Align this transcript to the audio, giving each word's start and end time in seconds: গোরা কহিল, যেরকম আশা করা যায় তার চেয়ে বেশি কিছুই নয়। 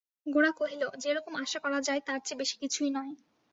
গোরা 0.25 0.51
কহিল, 0.59 0.83
যেরকম 0.97 1.33
আশা 1.43 1.59
করা 1.63 1.79
যায় 1.87 2.01
তার 2.07 2.19
চেয়ে 2.25 2.39
বেশি 2.41 2.55
কিছুই 2.61 2.89
নয়। 2.89 3.11